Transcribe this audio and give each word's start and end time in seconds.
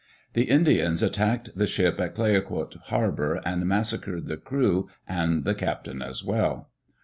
The 0.33 0.45
Indians 0.45 1.03
attacked 1.03 1.55
the 1.55 1.67
ship 1.67 1.99
at 2.01 2.15
Clayoquot 2.15 2.73
harbor 2.87 3.39
and 3.45 3.67
massacred 3.67 4.25
the 4.25 4.37
crew 4.37 4.89
and 5.07 5.43
the 5.43 5.53
captain 5.53 6.01
as 6.01 6.23
well. 6.23 6.71